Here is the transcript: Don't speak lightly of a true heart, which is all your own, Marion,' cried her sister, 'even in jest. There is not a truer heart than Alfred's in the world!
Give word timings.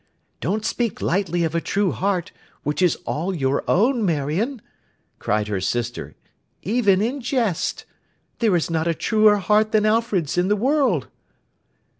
Don't 0.39 0.65
speak 0.65 0.99
lightly 0.99 1.43
of 1.43 1.53
a 1.53 1.61
true 1.61 1.91
heart, 1.91 2.31
which 2.63 2.81
is 2.81 2.95
all 3.05 3.35
your 3.35 3.63
own, 3.69 4.03
Marion,' 4.03 4.59
cried 5.19 5.47
her 5.47 5.61
sister, 5.61 6.15
'even 6.63 7.03
in 7.03 7.21
jest. 7.21 7.85
There 8.39 8.55
is 8.55 8.67
not 8.71 8.87
a 8.87 8.95
truer 8.95 9.37
heart 9.37 9.71
than 9.73 9.85
Alfred's 9.85 10.39
in 10.39 10.47
the 10.47 10.55
world! 10.55 11.07